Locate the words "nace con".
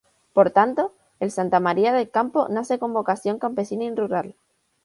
2.49-2.91